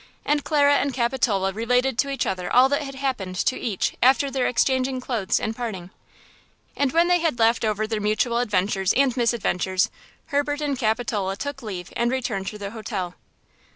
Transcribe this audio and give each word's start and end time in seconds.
And 0.25 0.43
Clara 0.43 0.77
and 0.77 0.95
Capitola 0.95 1.51
related 1.53 1.99
to 1.99 2.09
each 2.09 2.25
other 2.25 2.51
all 2.51 2.67
that 2.69 2.81
had 2.81 2.95
happened 2.95 3.35
to 3.35 3.55
each 3.55 3.95
after 4.01 4.31
their 4.31 4.47
exchanging 4.47 4.99
clothes 4.99 5.39
and 5.39 5.55
parting. 5.55 5.91
And 6.75 6.91
when 6.91 7.07
they 7.07 7.19
had 7.19 7.37
laughed 7.37 7.63
over 7.63 7.85
their 7.85 8.01
mutual 8.01 8.39
adventures 8.39 8.93
and 8.95 9.15
misadventures, 9.15 9.91
Herbert 10.29 10.59
and 10.59 10.75
Capitola 10.75 11.35
took 11.35 11.61
leave 11.61 11.93
and 11.95 12.09
returned 12.09 12.47
to 12.47 12.57
their 12.57 12.71
hotel. 12.71 13.13